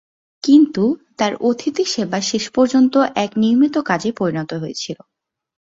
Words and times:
কিন্তু, 0.43 0.83
তার 1.17 1.33
অতিথিসেবা 1.41 2.19
শেষ 2.21 2.45
পর্যন্ত 2.49 2.93
এক 3.15 3.31
নিয়মিত 3.37 3.75
কাজে 3.81 4.09
পরিণত 4.11 4.51
হয়েছিল। 4.53 4.97